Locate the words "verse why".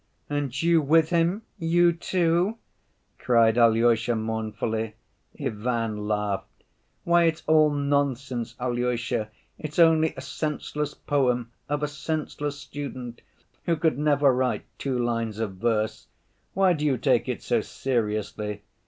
15.57-16.73